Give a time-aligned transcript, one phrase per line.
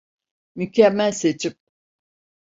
[0.55, 1.55] Mükemmel seçim.